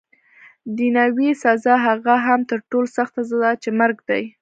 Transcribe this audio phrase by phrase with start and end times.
[0.77, 4.23] دنیاوي سزا، هغه هم تر ټولو سخته سزا چي مرګ دی.